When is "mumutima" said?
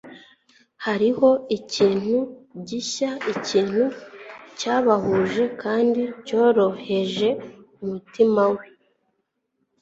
7.77-8.43